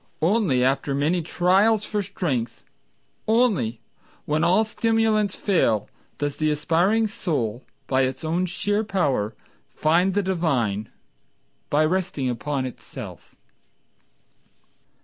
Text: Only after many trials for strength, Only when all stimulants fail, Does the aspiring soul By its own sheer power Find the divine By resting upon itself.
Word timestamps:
Only 0.23 0.63
after 0.63 0.95
many 0.95 1.21
trials 1.21 1.85
for 1.85 2.01
strength, 2.01 2.63
Only 3.27 3.81
when 4.25 4.43
all 4.43 4.63
stimulants 4.63 5.35
fail, 5.35 5.89
Does 6.17 6.37
the 6.37 6.49
aspiring 6.49 7.05
soul 7.05 7.63
By 7.85 8.01
its 8.05 8.23
own 8.25 8.47
sheer 8.47 8.83
power 8.83 9.35
Find 9.69 10.15
the 10.15 10.23
divine 10.23 10.89
By 11.69 11.85
resting 11.85 12.27
upon 12.31 12.65
itself. 12.65 13.35